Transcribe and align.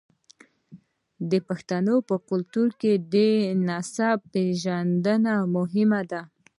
د 1.31 1.33
پښتنو 1.47 1.95
په 2.09 2.15
کلتور 2.29 2.69
کې 2.81 2.93
د 3.13 3.15
نسب 3.67 4.17
پیژندنه 4.33 5.33
مهمه 5.55 6.01
ده. 6.11 6.21